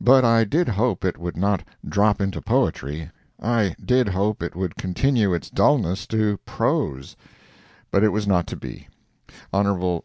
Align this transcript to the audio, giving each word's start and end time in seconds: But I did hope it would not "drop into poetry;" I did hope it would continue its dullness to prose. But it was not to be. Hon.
But 0.00 0.24
I 0.24 0.44
did 0.44 0.68
hope 0.68 1.04
it 1.04 1.18
would 1.18 1.36
not 1.36 1.64
"drop 1.84 2.20
into 2.20 2.40
poetry;" 2.40 3.10
I 3.42 3.74
did 3.84 4.08
hope 4.10 4.40
it 4.40 4.54
would 4.54 4.76
continue 4.76 5.34
its 5.34 5.50
dullness 5.50 6.06
to 6.14 6.36
prose. 6.46 7.16
But 7.90 8.04
it 8.04 8.10
was 8.10 8.28
not 8.28 8.46
to 8.46 8.56
be. 8.56 8.86
Hon. 9.52 10.02